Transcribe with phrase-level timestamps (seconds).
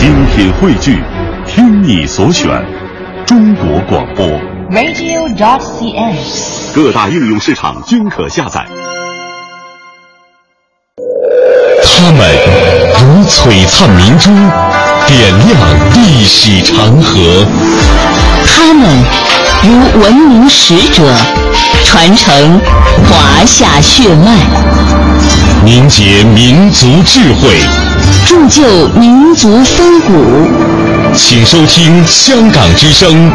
[0.00, 0.98] 精品汇聚，
[1.46, 2.48] 听你所选，
[3.26, 4.26] 中国广播。
[4.70, 6.16] radio.dot.cn，。
[6.74, 8.66] 各大应用市场均可下载。
[11.84, 12.34] 他们
[12.98, 14.30] 如璀璨明珠，
[15.06, 15.60] 点亮
[15.92, 17.44] 历史长河；
[18.46, 18.88] 他们
[19.62, 21.14] 如文明使者，
[21.84, 22.58] 传承
[23.04, 24.34] 华夏血脉，
[25.62, 27.89] 凝结民族智慧。
[28.26, 28.62] 铸就
[28.98, 30.12] 民族风骨。
[31.14, 33.30] 请收听香港之声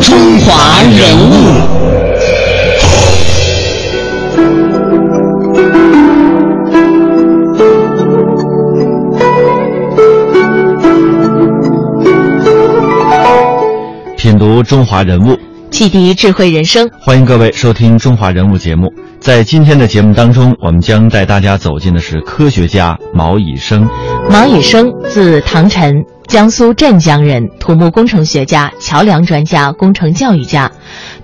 [0.00, 1.32] 中华人物》。
[14.16, 15.38] 品读中华人物，
[15.70, 16.90] 启迪智慧人生。
[17.00, 18.92] 欢迎各位收听《中华人物》节目。
[19.20, 23.88] 在今天的节目当中，我们将带大家走进的是科学家毛以升。
[24.30, 30.70] 毛以升，字唐晨，江苏镇江人，土木工程学家、桥梁专家、工程教育家，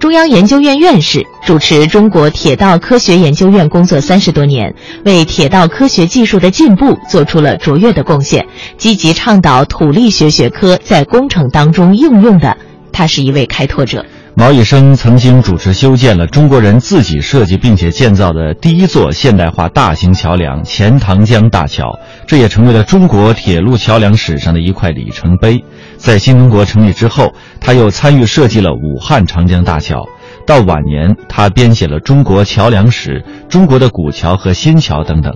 [0.00, 8.46] 中央研究院院士，主持中国铁道科学研究院工作三十多年，为铁道科学技术的进步做出了卓越的贡献，
[8.78, 12.56] 积极倡导土力学学科在工程当中应用的。
[12.90, 14.04] 他是一位开拓者。
[14.34, 25.62] 毛以升曾经主持修建了中国人自己设计并且建造的第一座现代化大型桥梁——钱塘江大桥，这也成为了中国铁路桥梁史上的一块里程碑。
[25.98, 30.08] 在新中国成立之后，他又参与设计了武汉长江大桥。
[30.46, 35.32] 到晚年，他编写了《中国桥梁史》《中国的古桥和新桥》等等。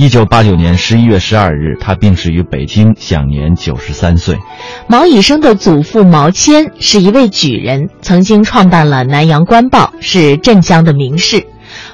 [0.00, 4.38] 一九八九年十一月十二日，他病逝于北京，享年九十三岁。
[4.86, 11.44] 毛以升的祖父毛谦是一位举人，曾经创办了《南阳官报》，是镇江的名士。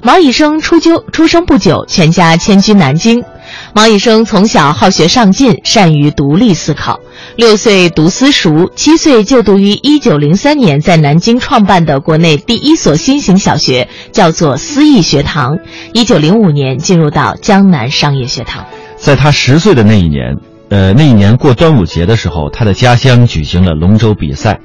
[0.02, 3.25] 毛以升出就出生不久，全家迁居南京。
[3.74, 7.00] 毛以升从小好学上进，善于独立思考。
[7.36, 15.59] 六岁读私塾，七岁就读于一九零三年在南京创办的国内第一所新型小学，叫做思义学堂。
[15.92, 18.65] 一九零五年进入到江南商业学堂。
[18.97, 20.36] 在他十岁的那一年，
[20.69, 24.60] 呃，那一年过端午节的时候，他的家乡举行了龙舟比赛。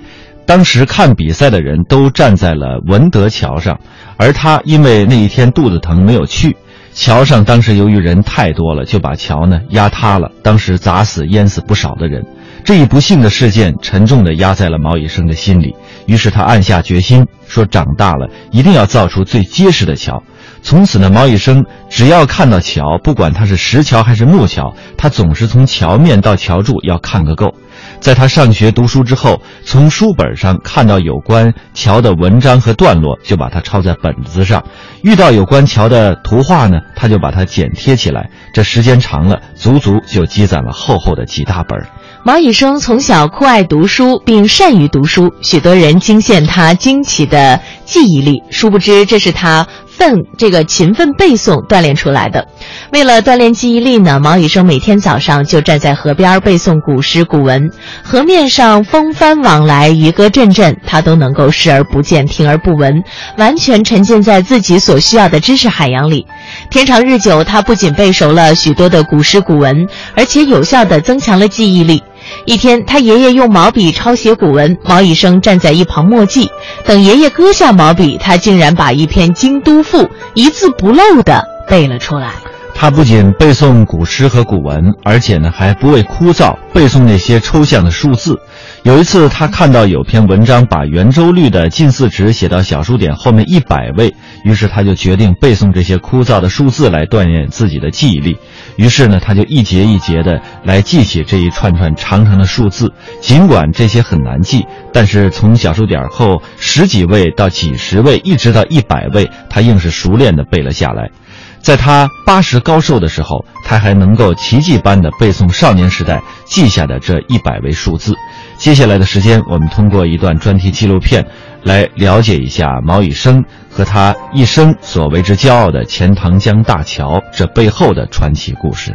[0.45, 3.79] 当时看比赛的人都站在了文德桥上，
[4.17, 6.57] 而他因为那一天肚子疼没有去。
[6.93, 12.25] 桥上当时由于人太多了，就把桥呢压塌了，当时砸死淹死不少的人。
[12.65, 15.75] 这一不幸的事件沉重地压在了毛以升的心里，
[16.07, 20.23] 于是他暗下决心，说长大了一定要造出最结实的桥。
[20.61, 27.53] 从此呢，毛以升只要看到桥，不管它是石桥还是木桥，他总是从桥面到桥柱要看个够。
[28.01, 34.61] 在他上学读书之后，从书本上看到有关桥的文章和段落，就把它抄在本子上；
[35.01, 38.29] 遇到有关桥的图画呢，他就把它剪贴起来。
[38.53, 41.79] 这时间长了，足足就积攒了厚厚的几大本。
[42.23, 52.47] 毛以升从小酷爱读书，并善于读书，许多人惊羡他惊奇的记忆力，殊不知这是他奋这个勤奋背诵锻炼出来的。
[52.93, 57.71] 为了锻炼记忆力呢，毛以升每天早上就站在河边背诵古诗古文，
[58.03, 63.03] 河面上风帆往来，渔歌阵阵，他都能够视而不见，听而不闻，
[63.37, 66.27] 完全沉浸在自己所需要的知识海洋里。
[66.69, 72.03] 天长日久，他不仅背熟了许多的古诗古文，而且有效地增强了记忆力。
[72.45, 76.49] 一天，他爷爷用毛笔抄写古文，毛以升站在一旁默记。
[76.85, 79.97] 等爷爷割下毛笔，他竟然把一篇《京都赋》
[80.33, 82.33] 一字不漏地背了出来。
[82.81, 88.39] 他不仅背诵古诗和古文，而且呢还不畏枯燥，背诵那些抽象的数字。
[88.83, 98.37] 有一次，他看到有篇文章把圆周率的近似值写到小数点后面一百位，于是他就决定背诵这些枯燥的数字来锻炼自己的记忆力。
[98.77, 102.93] 于是呢，他就一节一节的来记起这一串串长长的数字。
[103.19, 111.11] 尽管这些很难记，但是从小数点后十几位到几十位，一直到一百位，他硬是熟练的背了下来。
[111.61, 118.15] 在他八十高寿的时候，他还能够奇迹般的背诵少年时代记下的这一百位数字。
[118.57, 121.25] 接下来的时间，我们通过一段专题纪录片，
[121.63, 128.93] 来了解一下毛以升和他一生所为之骄傲的钱塘江大桥这背后的传奇故事。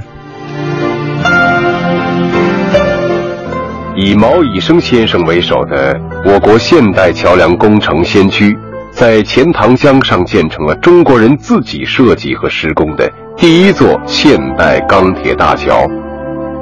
[3.97, 8.57] 以毛以升先生为首的我国现代桥梁工程先驱。
[8.95, 15.85] 在钱塘江上建成了中国人自己设计和施工的第一座现代钢铁大桥，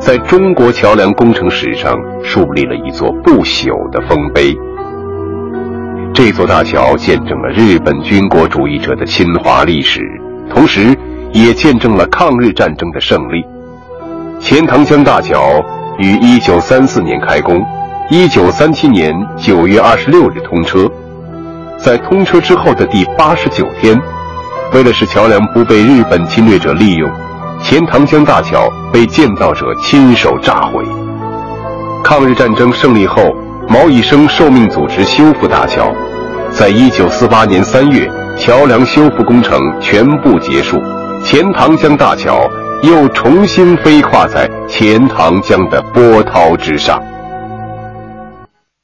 [0.01, 1.95] 在中国桥梁工程史上
[2.25, 4.57] 树立了一座不朽的丰碑。
[6.15, 10.01] 这座大桥见证了日本军国主义者的侵华历史，
[10.49, 10.97] 同时
[11.35, 13.45] 也见证了抗日战争的胜利。
[14.41, 15.63] 钱塘江大桥
[15.99, 17.63] 于1934年开工
[18.11, 20.91] ，1937年9月26日通车。
[21.83, 24.01] 在通车之后的第八十九天，
[24.73, 27.11] 为了使桥梁不被日本侵略者利用，
[27.61, 30.85] 钱塘江大桥被建造者亲手炸毁。
[32.05, 33.35] 抗日战争胜利后，
[33.69, 35.93] 毛以生受命组织修复大桥，
[36.53, 38.09] 在1948年3月，
[38.39, 40.81] 桥梁修复工程全部结束，
[41.25, 42.49] 钱塘江大桥
[42.83, 47.03] 又重新飞跨在钱塘江的波涛之上。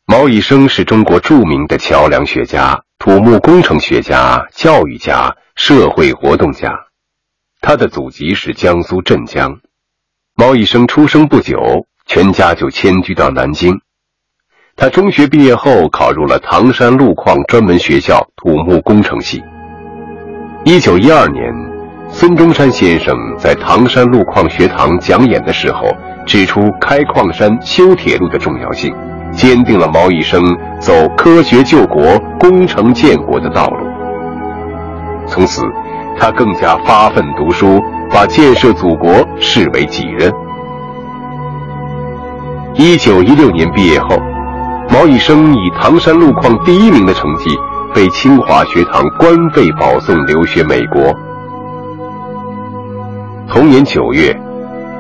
[0.07, 2.81] 毛以生是中国著名的桥梁学家。
[2.99, 6.73] 土木工程学家、教育家、社会活动家，
[7.61, 9.61] 他的祖籍是江苏镇江。
[10.35, 13.81] 毛以生出生不久，全家就迁居到南京。
[14.75, 19.45] 他中学毕业后考入了唐山路矿专门学校土木工程系。
[20.65, 21.55] 一九一二年，
[22.11, 25.89] 孙中山先生在唐山路矿学堂讲演的时候，
[26.27, 28.93] 指出开矿山、修铁路的重要性。
[29.39, 30.43] 坚定了毛以生
[30.81, 33.87] 走科学救国、工程建国的道路。
[35.29, 35.63] 从此，
[36.19, 37.81] 他更加发奋读书，
[38.11, 40.33] 把建设祖国视为己任。
[42.75, 44.19] 一九一六年毕业后，
[44.91, 47.57] 毛以生以唐山路矿第一名的成绩，
[47.95, 51.15] 被清华学堂官费保送留学美国。
[53.47, 54.37] 同年九月，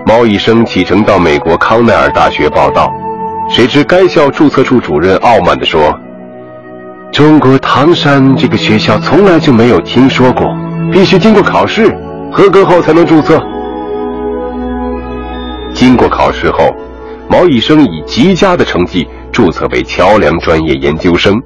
[0.06, 2.88] 毛以生启程到美国康奈尔大学报道。
[3.50, 5.92] 谁知该校注册处主任傲慢地说
[7.10, 10.46] ：“中国唐山这个学校从来就没有听说过，
[10.92, 11.88] 必须经过考试，
[12.30, 13.42] 合格后才能注册。”
[15.72, 16.74] 经过考试后，
[17.28, 21.40] 毛以生以极佳的成绩注册为桥梁专业研究生。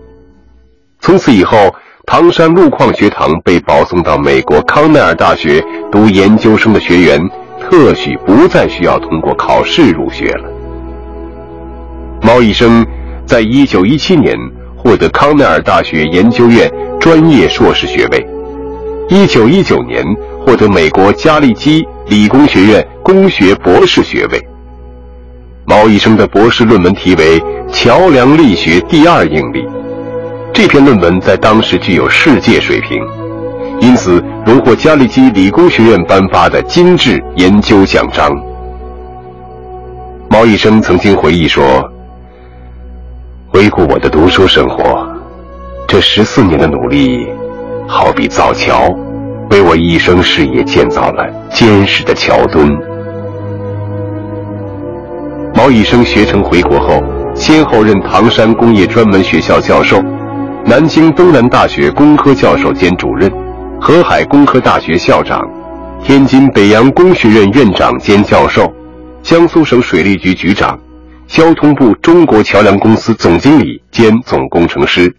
[0.99, 1.57] 从此以后，
[2.05, 7.21] 唐山路矿学堂被保送到美国康奈尔大学读研究生的学员，
[7.61, 10.62] 特许不再需要通过考试入学了。
[12.23, 12.87] 毛以生
[13.27, 14.35] 在一九一七年
[14.77, 16.71] 获得康奈尔大学研究院
[17.01, 18.27] 专业硕士学位，
[19.09, 20.05] 一九一九年
[20.41, 24.41] 获得美国加利基理工学院工学博士学位。
[25.65, 27.41] 毛以生的博士论文题为
[27.73, 29.61] 《桥梁力学第二应力》，
[30.53, 33.01] 这篇论文在当时具有世界水平，
[33.81, 38.31] 因此荣获加利基理工学院颁发的精致研究奖章。
[40.29, 41.92] 毛医生曾经回忆说。
[43.53, 45.07] 回顾我的读书生活，
[45.87, 47.29] 这十四年的努力，
[47.87, 48.89] 好比造桥，
[49.51, 52.75] 为我一生事业建造了坚实的桥墩。
[55.55, 57.03] 毛以生学成回国后，
[57.35, 60.01] 先后任唐山工业专门学校教授、
[60.65, 63.31] 南京东南大学工科教授兼主任、
[63.79, 65.39] 河海工科大学校长、
[66.03, 68.73] 天津北洋工学院院长兼教授、
[69.23, 70.79] 江苏省水利局局长。
[71.33, 75.11] 交通部中国桥梁公司总经理兼总工程师，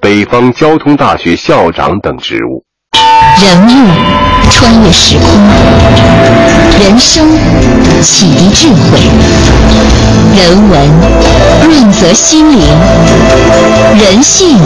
[0.00, 2.64] 北方交通大学校长等职务。
[3.40, 3.88] 人物
[4.50, 5.28] 穿越时空，
[6.80, 7.28] 人生
[8.02, 8.98] 启迪智慧，
[10.36, 10.90] 人文
[11.64, 12.60] 润泽心灵，
[14.00, 14.58] 人性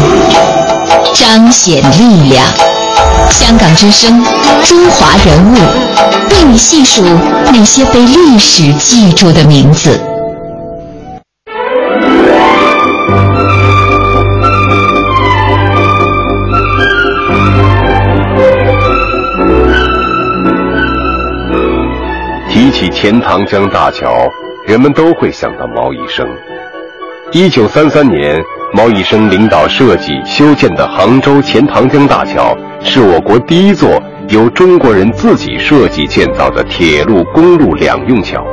[1.13, 2.43] 彰显力量。
[3.29, 4.25] 香港之声，
[4.65, 5.57] 中华人物，
[6.31, 7.05] 为你细数
[7.53, 10.01] 那些被历史记住的名字。
[22.91, 24.29] 钱塘江大桥，
[24.67, 26.27] 人们都会想到毛以生。
[27.33, 28.41] 一九三三年，
[28.73, 38.45] 毛以生领导设计修建的杭州钱塘江大桥，是我国第一座由中国人自己设计建造的铁路、公路两用桥。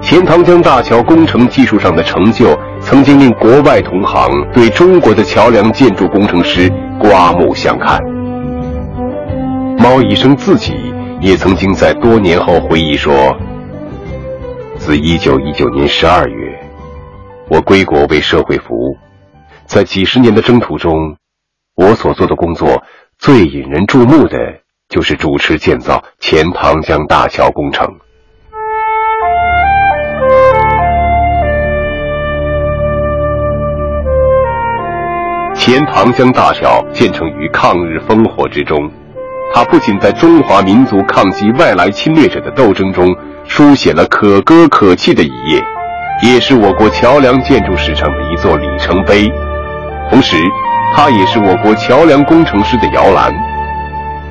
[0.00, 8.00] 钱塘江大桥工程技术上的成就，曾经令国外同行对中国的桥梁建筑工程师刮目相看。
[9.78, 10.94] 毛以生自己。
[11.20, 13.36] 也曾经在多年后回忆说
[14.88, 16.58] ：“自一九一九年十二月，
[17.50, 18.96] 我归国为社会服务，
[19.66, 21.18] 在几十年的征途中，
[21.74, 22.82] 我所做的工作
[23.18, 24.38] 最引人注目的
[24.88, 27.86] 就是主持建造钱塘江大桥工程。
[35.54, 38.90] 钱塘江大桥建成于抗日烽火之中。”
[39.54, 43.06] 他不仅在中华民族抗击外来侵略者的斗争中
[43.46, 45.60] 书写了可歌可泣的一页
[46.22, 49.30] 也是我国桥梁建筑史上的一座里程碑。
[50.10, 50.36] 同时
[50.94, 53.32] 它也是我国桥梁工程师的摇篮。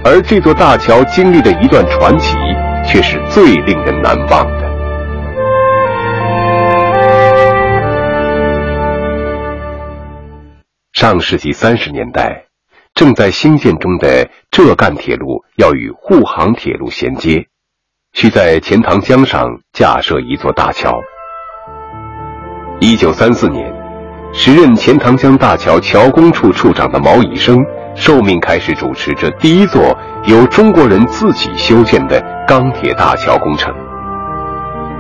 [0.03, 2.37] 而这座大桥经历的一段传奇
[2.85, 4.67] 却是最令人难忘的。
[10.93, 12.46] 上世纪三十年代
[12.97, 17.45] 正在兴建中的浙赣铁路要与沪杭铁路衔接，
[18.13, 20.99] 需在钱塘江上架设一座大桥。
[22.79, 23.71] 一九三四年，
[24.33, 27.63] 时任钱塘江大桥桥工处处长的毛以生
[27.93, 33.71] 受命开始主持这第一座由中国人自己修建的钢铁大桥工程。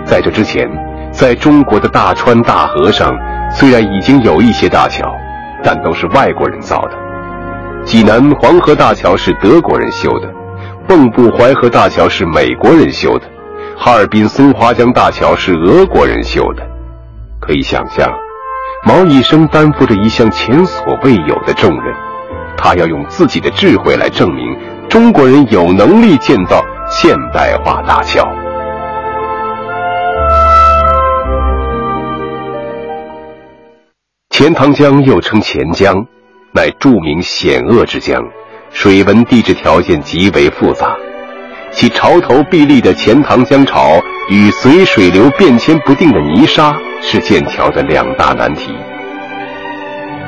[0.05, 0.69] 在这之前，
[1.11, 3.11] 在中国的大川大河上，
[3.51, 5.11] 虽然已经有一些大桥，
[5.63, 7.06] 但都是外国人造的。
[7.87, 10.27] 济南黄河大桥是德国人修的，
[10.89, 13.25] 蚌埠淮河大桥是美国人修的，
[13.77, 16.67] 哈尔滨松花江大桥是俄国人修的。
[17.39, 18.11] 可以想象，
[18.85, 21.95] 毛以生担负着一项前所未有的重任，
[22.57, 24.43] 他要用自己的智慧来证明
[24.89, 28.21] 中国人有能力建造现代化大桥。
[34.29, 36.05] 钱塘江又称钱江，
[36.57, 38.19] 乃著名险恶之江，
[38.71, 40.97] 水文地质条件极为复杂，
[41.69, 46.75] 其潮头壁立的钱塘江潮与随水流变迁不定的泥沙。
[46.99, 48.71] 是建桥的两大难题。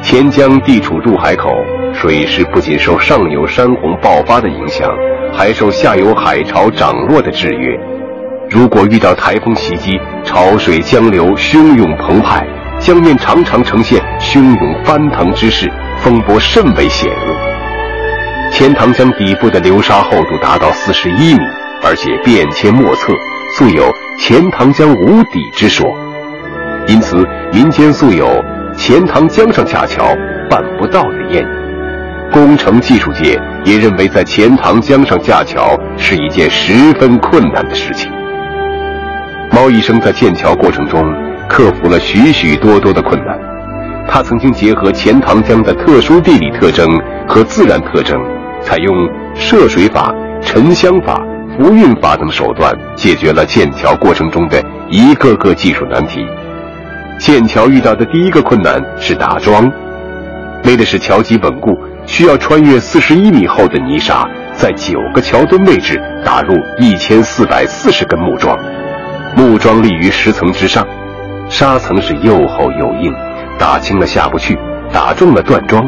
[0.03, 1.49] 钱江地处入海口，
[1.91, 4.87] 水势不仅受上游山洪爆发的影响，
[5.33, 7.75] 还受下游海潮涨落的制约。
[8.51, 12.45] 如果遇到台风袭击，潮水江流汹涌澎湃，
[12.77, 15.67] 江面常常呈现汹涌翻腾之势，
[16.03, 18.51] 风波甚为险恶。
[18.51, 21.39] 钱塘江底部的流沙厚度达到四十一米，
[21.83, 23.13] 而且变迁莫测，
[23.55, 25.87] 素有“钱塘江无底”之说。
[26.87, 28.43] 因此，民间素有
[28.75, 30.15] “钱塘江上架桥
[30.49, 31.47] 办不到”的谚语。
[32.31, 38.11] 工程技术界也认为，在钱塘江上架桥是一件十分困难的事情。
[39.51, 41.03] 猫医生在建桥过程中
[41.47, 43.58] 克服了许许多多的困难。
[44.11, 46.87] 他曾经结合钱塘江的特殊地理特征
[47.27, 48.19] 和自然特征，
[48.59, 50.11] 采用涉水法、
[50.41, 51.21] 沉箱法、
[51.55, 56.25] 浮运法等手段，解决了建桥过程中的一个个技术难题。
[57.19, 59.71] 建桥遇到的第一个困难是打桩，
[60.65, 68.57] 为的是桥基稳固，需要穿越四十一米厚的泥沙，在九个桥墩位置打入一千四百四十根木桩，
[69.35, 70.87] 木桩立于石层之上，
[71.47, 73.13] 沙层是又厚又硬，
[73.59, 74.57] 打轻了下不去，
[74.91, 75.85] 打重了断桩。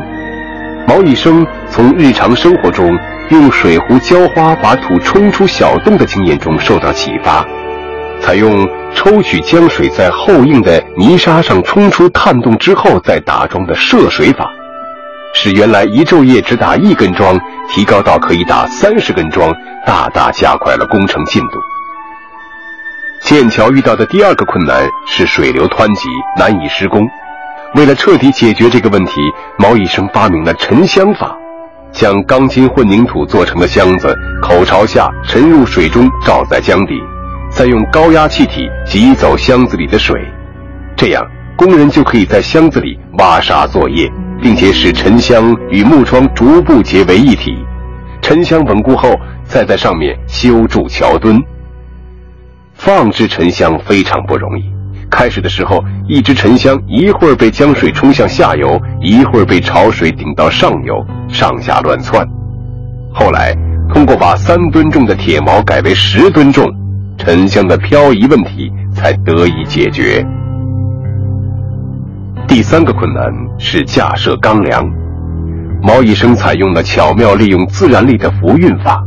[0.88, 2.96] 毛以生从日常生活中
[3.30, 7.46] 用水壶浇花把土冲出小洞的经验中受到启发。
[8.20, 14.48] 采用抽取江水在厚硬的泥沙上冲出探洞之后再打桩的涉水法，
[15.34, 19.52] 使原来一昼夜只打一根桩，提高到可以打三十根桩，
[19.88, 21.58] 大大加快了工程进度。
[23.22, 27.08] 建桥遇到的第二个困难是水流湍急，难以施工。
[27.76, 29.22] 为了彻底解决这个问题，
[29.58, 31.36] 毛以生发明了沉箱法，
[31.92, 36.94] 将钢筋混凝土做成的箱子口朝下沉入水中，罩在江底。
[37.50, 40.16] 再用高压气体挤走箱子里的水，
[40.96, 41.26] 这样
[41.58, 44.10] 工人就可以在箱子里挖沙作业，
[44.42, 47.54] 并且使沉箱与木桩逐步结为一体。
[48.22, 49.14] 沉箱稳固后，
[49.44, 51.42] 再在上面修筑桥墩。
[52.74, 54.81] 放置沉箱非常不容易。
[55.12, 62.26] 开始的时候，一只沉箱一会儿被江水冲向下游，一会儿被潮水顶到上游，上下乱窜。
[63.14, 63.54] 后来，
[63.94, 66.66] 通过把三吨重的铁锚改为十吨重。
[67.18, 70.26] 沉箱的漂移问题才得以解决。
[72.48, 73.24] 第三个困难
[73.60, 74.84] 是架设钢梁。
[75.84, 79.04] 毛以生采用了巧妙利用自然力的浮运法，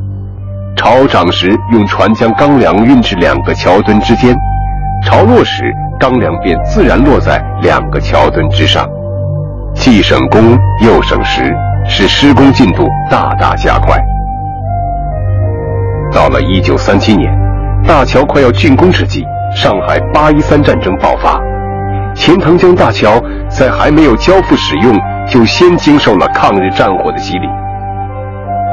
[0.77, 4.37] 潮涨时用船将钢梁运至两个桥墩之间，
[5.05, 5.63] 潮落时
[6.01, 8.89] 钢梁便自然落在两个桥墩之上，
[9.75, 11.55] 既省工又省时，
[11.87, 13.97] 使施工进度大大加快。
[16.11, 17.33] 到了一九三七年。
[17.87, 21.39] 大桥快要竣工之际，上海八一三战争爆发，
[22.15, 27.47] 钱塘江大桥在还没有交付使用，就先经受了抗日战火的洗礼。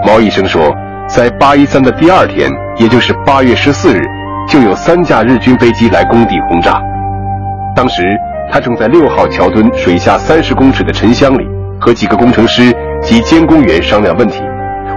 [0.08, 0.74] 毛医生说，
[1.08, 4.02] 在八一三的第二天，也就是八月十四日，
[4.51, 6.77] 就有三架日军飞机来工地轰炸。
[7.74, 8.03] 当时
[8.51, 11.48] 他正在六号桥墩水下三十公尺的沉箱里，
[11.79, 14.41] 和几个工程师及监工员商量问题。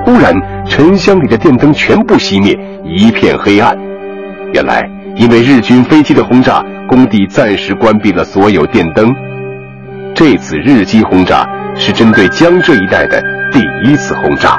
[0.05, 0.35] 忽然，
[0.67, 3.79] 沉箱里的电灯全部熄灭，一片黑暗。
[4.53, 4.83] 原来，
[5.15, 9.15] 因为日军飞机的轰炸，工地暂时关闭了所有电灯。
[10.17, 14.59] 这次日机轰炸是针对江浙一带的第一次轰炸。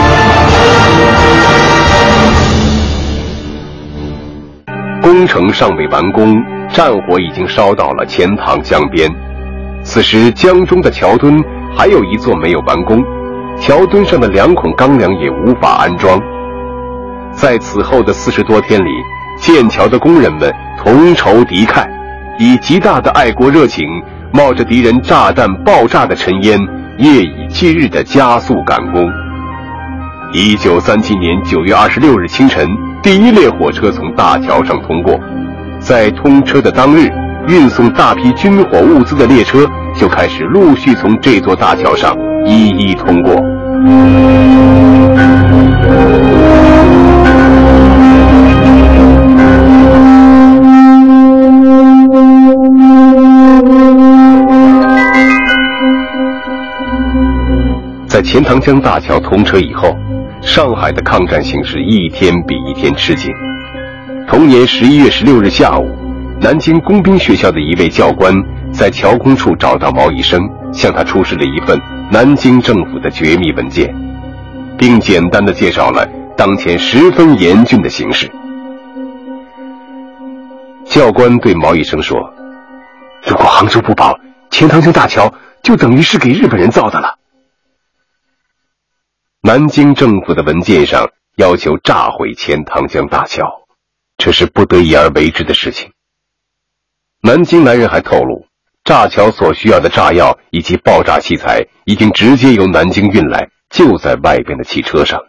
[5.21, 6.35] 工程尚未完工，
[6.73, 9.07] 战火已经烧到了钱塘江边。
[9.83, 11.39] 此时，江中的桥墩
[11.77, 13.03] 还有一座没有完工，
[13.59, 16.19] 桥墩上的两孔钢梁也无法安装。
[17.33, 18.89] 在此后的四十多天里，
[19.37, 20.51] 建桥的工人们
[20.83, 21.87] 同仇敌忾，
[22.39, 23.85] 以极大的爱国热情，
[24.33, 26.59] 冒着敌人炸弹爆炸的尘烟，
[26.97, 29.07] 夜以继日地加速赶工。
[30.33, 32.67] 一九三七年九月二十六日清晨，
[33.03, 35.19] 第一列火车从大桥上通过，
[35.79, 37.09] 在通车的当日。
[37.47, 39.67] 运送大批军火物资的列车
[39.99, 42.15] 就开始陆续从这座大桥上
[42.45, 43.33] 一一通过。
[58.07, 59.97] 在钱塘江大桥通车以后，
[60.41, 63.31] 上海的抗战形势一天比一天吃紧。
[64.27, 65.97] 同年十一月十六日下午。
[66.41, 68.33] 南京工兵学校的一位教官
[68.73, 70.41] 在桥工处找到毛以生，
[70.73, 71.79] 向他出示了一份
[72.11, 73.93] 南京政府的绝密文件，
[74.75, 76.03] 并简单的介绍了
[76.35, 78.27] 当前十分严峻的形势。
[80.85, 82.17] 教官对毛以生说
[83.23, 84.17] ：“如果杭州不保，
[84.49, 85.31] 钱塘江大桥
[85.61, 87.17] 就等于是给日本人造的了。”
[89.51, 93.67] 南京政府的文件上要求炸毁钱塘江大桥，
[94.15, 95.91] 这是不得已而为之的事情。
[97.21, 98.45] 南京男人还透露，
[98.85, 105.19] 炸桥所需要的炸药以及爆炸器材已经直接由南京运来，就在外边的汽车上。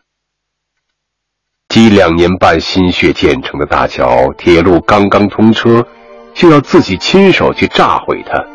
[1.67, 5.85] 积两年半心血建成的大桥，铁路刚刚通车，
[6.33, 8.47] 就要自己亲手去炸毁它，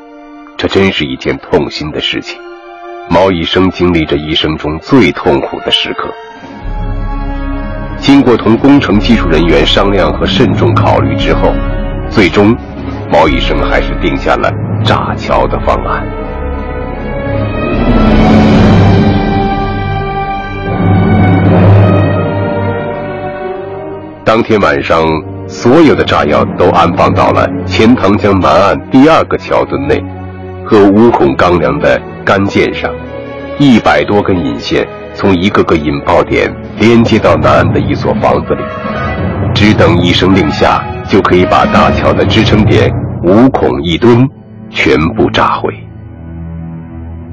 [0.57, 2.46] 这真是一件痛心的事情。
[3.09, 6.13] 毛医生经历着一生中最痛苦的时刻，
[7.99, 11.51] 经过同工程技术人员商量和慎重考虑之后，
[12.09, 12.55] 最终。
[13.09, 14.51] 毛医生还是定下了
[14.83, 16.05] 炸桥的方案。
[24.25, 25.05] 当天晚上，
[25.47, 30.03] 所有的炸药都安放到了钱塘江南岸第二个桥墩内
[30.69, 32.93] 和五孔钢梁的杆件上，
[33.57, 38.61] 一百多根引线从一个个引爆点连接到南岸的一所房子里，
[39.55, 40.83] 只等一声令下。
[41.07, 42.91] 就可以把大桥的支撑点
[43.23, 44.27] 五孔一墩
[44.69, 45.73] 全部炸毁。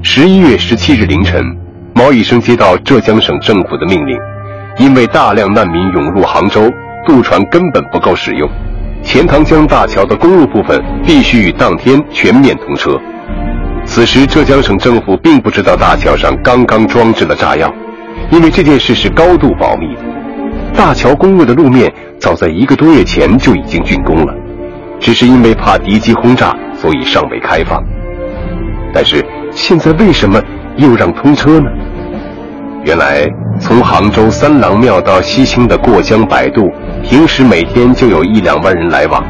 [0.01, 1.45] 十一月十七日凌晨，
[1.93, 4.17] 毛以生接到浙江省政府的命令，
[4.79, 6.71] 因为大量难民涌入杭州，
[7.05, 8.49] 渡船根本不够使用，
[9.03, 12.97] 钱塘江大桥的公路部分必须于当天全面通车。
[13.95, 17.73] 此时，浙江省政府并不知道大桥上刚刚装置了炸药，
[18.29, 20.03] 因为这件事是高度保密的。
[20.75, 21.95] 大桥公路的路面。
[22.19, 24.35] 早在一个多月前就已经竣工了，
[24.99, 27.81] 只是因为怕敌机轰炸，所以尚未开放。
[28.93, 30.43] 但是现在为什么
[30.77, 31.71] 又让通车呢？
[32.83, 33.25] 原来
[33.61, 36.69] 从杭州三郎庙到西兴的过江摆渡，
[37.05, 39.23] 平时每天就有一两万人来往。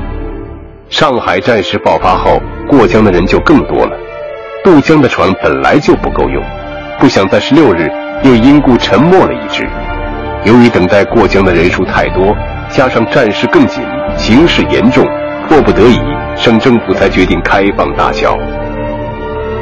[0.88, 3.98] 上海战事爆发后，过江的人就更多了。
[4.64, 6.42] 渡江的船本来就不够用，
[6.98, 7.86] 不想在十六日
[8.22, 9.68] 又因故沉没了一只。
[10.44, 12.34] 由于等待过江的人数太多。
[12.70, 13.84] 加上战事更紧，
[14.16, 15.06] 形势严重，
[15.46, 16.00] 迫不得已，
[16.34, 18.36] 省政府才决定开放大桥。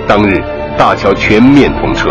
[0.06, 0.40] 当日，
[0.78, 2.10] 大桥全面通车。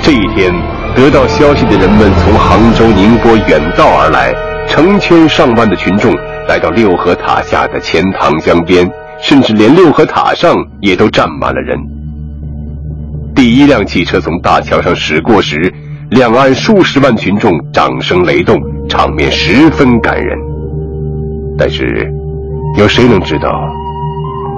[0.00, 0.54] 这一天，
[0.94, 4.32] 得到消息的人们从杭州、宁波远道而来，
[4.66, 6.14] 成千上万的群众
[6.48, 8.88] 来到六合塔下的钱塘江边，
[9.22, 11.78] 甚至连六合塔上也都站满了人。
[13.34, 15.72] 第一辆汽车从大桥上驶过时，
[16.10, 18.58] 两岸数十万群众掌声雷动。
[18.90, 20.36] 场面十分感人，
[21.56, 22.12] 但是，
[22.76, 23.48] 有谁能知道，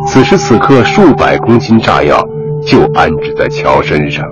[0.06, 2.18] 此时此刻数百公斤炸药
[2.66, 4.24] 就安置在桥身上？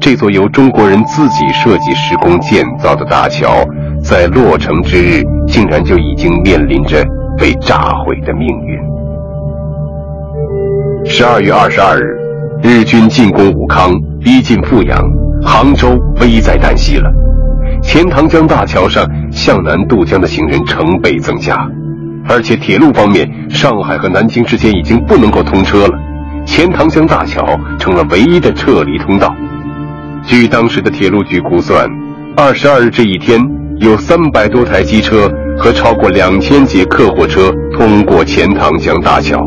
[0.00, 3.64] 这座由中国人自己设计施工建造的大桥，
[4.00, 7.04] 在落成之日，竟然就已经面临着
[7.36, 8.89] 被炸毁的命运。
[11.04, 12.02] 十二月二十二日，
[12.62, 15.02] 日军进攻武康，逼近阜阳，
[15.42, 17.10] 杭州危在旦夕了。
[17.82, 21.56] 钱塘江大桥上向南渡江的行人成倍增加，
[22.28, 25.98] 而且铁路方面，上海和南京之间已经不能够通车了。
[26.44, 29.34] 钱塘江大桥成了唯一的撤离通道。
[30.22, 31.88] 据当时的铁路局估算，
[32.36, 33.40] 二十二日这一天
[33.78, 39.40] 有三百多台机车和超过两千节客货车通过钱塘江大桥。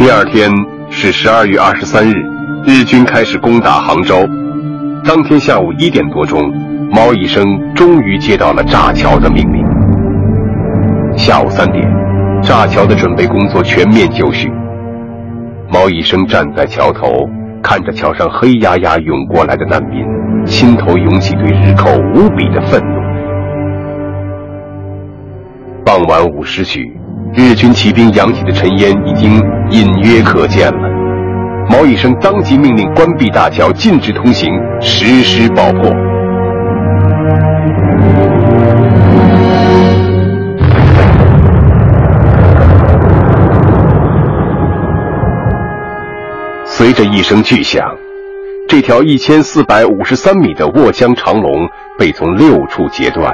[0.00, 0.50] 第二天
[0.88, 2.14] 是十二月二十三日，
[2.64, 4.26] 日军开始攻打杭州。
[5.04, 6.40] 当天下午一点多钟，
[6.90, 9.62] 毛以生终于接到了炸桥的命令。
[11.18, 11.86] 下午三点，
[12.42, 14.50] 炸桥的准备工作全面就绪。
[15.70, 17.28] 毛以生站在桥头。
[17.62, 20.02] 看着桥上黑压压涌过来的难民，
[20.46, 22.98] 心头涌起对日寇无比的愤怒。
[25.84, 26.90] 傍晚五时许，
[27.34, 30.88] 日军骑兵扬起的尘烟已经隐约可见了。
[31.70, 35.90] 毛以生当即命令关闭大桥，禁止通行，实施爆破。
[46.64, 47.84] 随着一声巨响，
[48.66, 53.32] 这条一千四百五十三米的卧江长龙被从六处截断。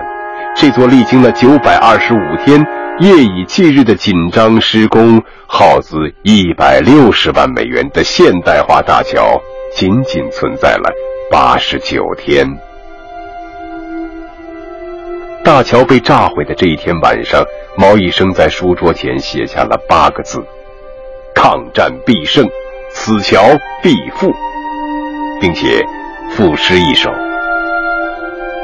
[0.54, 2.66] 这座历经了九百二十五天、
[2.98, 9.38] 夜以继日的紧张施工、耗资一百六十万美元的现代化大桥，
[9.74, 10.90] 仅仅存在了
[11.30, 12.46] 八十九天。
[15.44, 17.44] 大桥被炸毁的这一天晚上，
[17.76, 20.42] 毛以生在书桌前写下了八个字
[21.36, 22.48] ：“抗战必胜。”
[22.94, 23.38] 此桥
[23.82, 24.32] 必复，
[25.38, 25.84] 并且
[26.30, 27.10] 赋诗一首：“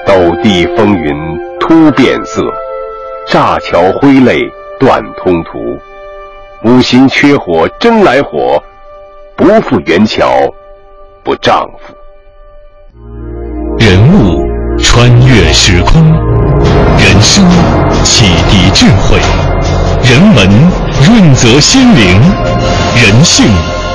[0.07, 1.13] 斗地风云
[1.61, 2.43] 突变色，
[3.29, 4.41] 炸桥挥泪
[4.79, 5.59] 断通途。
[6.65, 8.63] 五行缺火真来火，
[9.37, 10.29] 不复原桥
[11.25, 11.95] 不丈夫。”
[13.79, 14.41] 人物
[14.79, 16.03] 穿越时空，
[16.99, 17.45] 人生
[18.05, 19.19] 启迪智慧，
[20.03, 20.49] 人文
[21.05, 22.21] 润泽心灵，
[22.97, 23.47] 人性。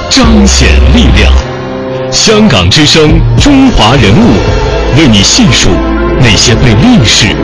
[0.09, 1.33] 彰显力量，
[2.09, 5.69] 香港之声，中华人物，为你细数
[6.21, 7.35] 那些被历史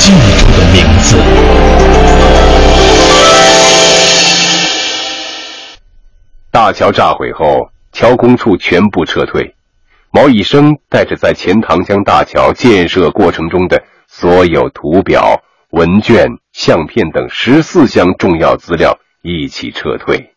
[0.00, 1.16] 记住的名字。
[6.50, 9.54] 大桥炸毁后，桥工处全部撤退。
[10.10, 20.32] 毛以生带着在钱塘江大桥建设过程中的所有图表、文卷、相片等十四项重要资料一起撤退。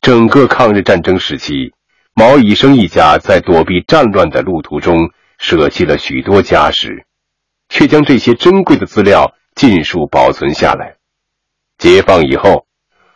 [0.00, 1.72] 整个抗日战争时期，
[2.14, 7.04] 毛以生一家在躲避战乱的路途中舍弃了许多家什，
[7.72, 10.96] 却将这些珍贵的资料尽数保存下来。
[11.78, 12.66] 解放以后，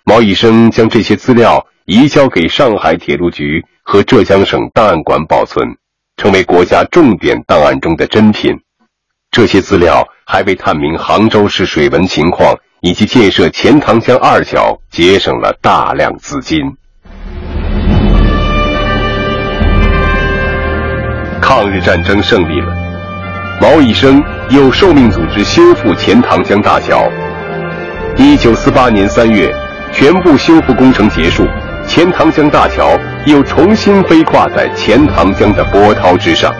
[0.03, 5.77] 毛以生将这些资料移交给上海铁路局和浙江省档案馆保存，
[6.16, 8.57] 成为国家重点档案中的珍品。
[9.31, 12.59] 这些资料还为探明杭州市水文情况。
[12.83, 16.61] 以及建设钱塘江二桥节省了大量资金。
[21.40, 22.86] 抗日战争胜利了，
[23.61, 27.03] 毛以生又受命组织修复钱塘江大桥。
[28.16, 29.51] 一九四八年三月，
[29.92, 31.45] 全部修复工程结束，
[31.87, 36.53] 钱塘江大桥又重新飞跨在钱塘江的波涛之上。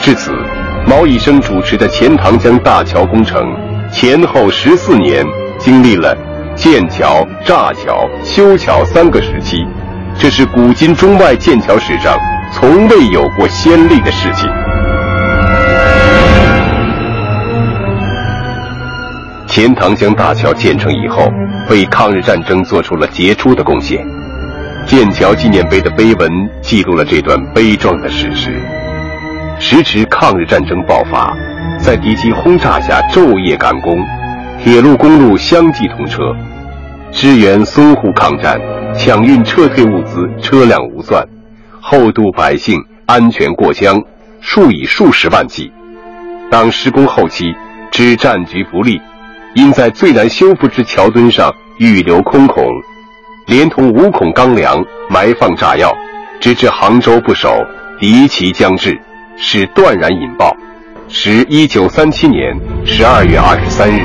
[0.00, 0.32] 至此，
[0.86, 3.44] 毛以生主持的钱塘江大桥工程。
[3.92, 5.24] 前后十四年，
[5.58, 6.16] 经历了
[6.54, 9.66] 建桥、炸桥、修桥三个时期，
[10.16, 12.16] 这是古今中外建桥史上
[12.54, 14.48] 从未有过先例的事情。
[19.50, 21.28] 钱塘江大桥建成以后，
[21.68, 23.98] 为抗日战争做出了杰出的贡献。
[24.86, 26.30] 建桥纪念碑的碑文
[26.62, 28.62] 记录了这段悲壮的史实。
[29.58, 31.36] 时值抗日战争爆发。
[31.80, 33.98] 在敌机轰炸下，昼夜赶工，
[34.62, 36.22] 铁路、公路相继通车，
[37.10, 38.60] 支援淞沪抗战，
[38.96, 41.26] 抢运撤退物资，车辆无算，
[41.80, 44.00] 后渡百姓安全过江，
[44.40, 45.72] 数以数十万计。
[46.50, 47.46] 当施工后期，
[47.90, 49.00] 知战局不利，
[49.54, 52.64] 因在最难修复之桥墩上预留空孔，
[53.46, 55.92] 连同五孔钢梁埋放炸药，
[56.40, 57.56] 直至杭州不守，
[57.98, 58.96] 敌旗将至，
[59.36, 60.56] 使断然引爆。
[61.08, 64.00] 时一九三七年十二月二十三日，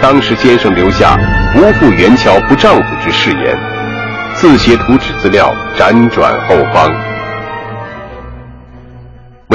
[0.00, 1.18] 当时先生留下
[1.52, 3.54] “不负元桥不丈夫”之誓言，
[4.34, 7.15] 自携图纸资料辗转后方。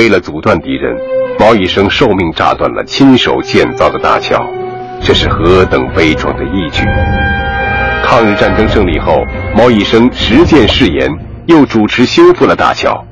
[0.02, 0.98] 为了阻断敌人，
[1.38, 4.44] 毛以生受命炸断了亲手建造的大桥，
[5.00, 6.82] 这是何等悲壮的义举！
[8.04, 9.24] 抗日战争胜利后，
[9.56, 11.08] 毛以生实践誓言，
[11.46, 13.06] 又主持修复了大桥，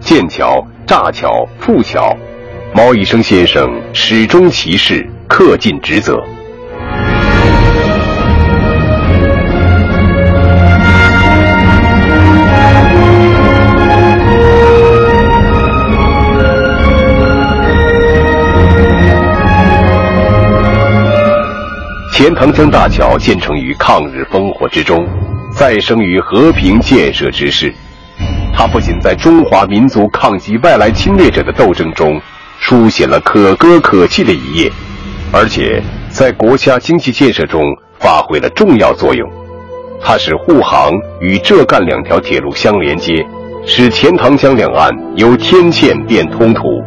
[0.00, 2.16] 建桥、炸桥、复桥。
[2.74, 6.18] 毛以生先生始终其事，恪尽职责。
[22.14, 25.04] 钱塘江大桥建成于抗日烽火之中，
[25.50, 27.74] 再生于和平建设之势。
[28.52, 32.22] 它不仅在中华民族抗击外来侵略者的斗争中
[32.60, 34.70] 书写了可歌可泣的一页，
[35.32, 37.64] 而且在国家经济建设中
[37.98, 39.28] 发挥了重要作用。
[40.00, 43.26] 它使沪杭与浙赣两条铁路相连接，
[43.66, 46.80] 使钱塘江两岸由天堑变通途。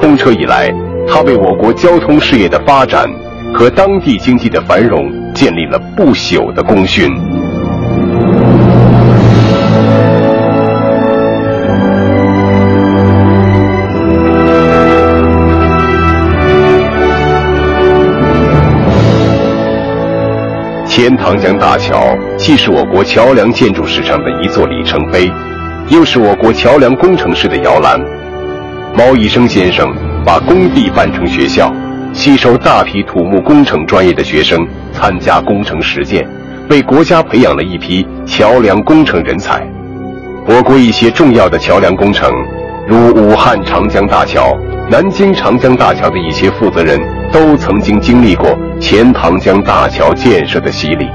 [0.00, 0.72] 通车以来，
[1.06, 3.06] 它为我国交通事业的发展
[3.54, 7.08] 和当地经济的繁荣建立了不朽的功勋。
[20.86, 25.30] 钱塘江大桥既是我国桥梁建筑史上的一座里程碑，
[25.88, 28.00] 又是我国桥梁工程师的摇篮。
[28.96, 29.88] 毛以生先生
[30.24, 31.72] 把工地办成学校，
[32.18, 34.58] 吸收大批土木工程专业的学生
[34.92, 36.26] 参加工程实践，
[36.68, 39.64] 为国家培养了一批桥梁工程人才。
[40.44, 42.28] 我国一些重要的桥梁工程，
[42.88, 44.52] 如武汉长江大桥、
[44.90, 47.00] 南京长江大桥的一些负责人。
[47.30, 51.06] 都曾经经历过钱塘江大桥建设的洗礼。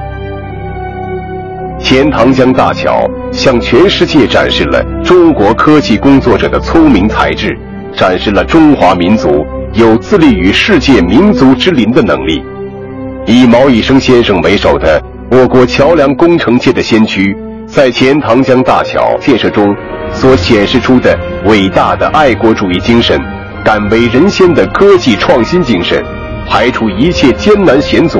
[1.80, 7.58] 钱塘江大桥向全世界展示了中国科技工作者的聪明才智，
[7.96, 12.44] 展示了中华民族有自立于世界民族之林的能力。
[13.26, 19.76] 以毛以生先生为首的我国桥梁工程界的先驱，在钱塘江大桥建设中
[20.14, 23.20] 所显示出的伟大的爱国主义精神。
[23.64, 26.04] 敢为人先的科技创新精神，
[26.50, 28.20] 排除一切艰难险阻、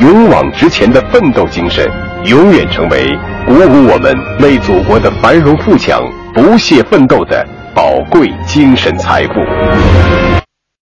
[0.00, 1.88] 勇往直前的奋斗精神，
[2.26, 3.08] 永远成为
[3.46, 6.02] 鼓舞我们为祖国的繁荣富强
[6.34, 7.42] 不懈奋斗的
[7.74, 10.31] 宝贵精神财富。